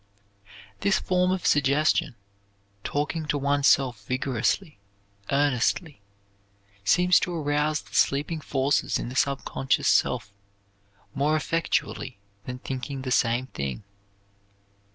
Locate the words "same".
13.11-13.45